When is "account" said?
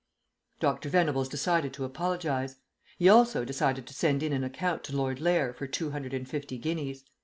4.43-4.83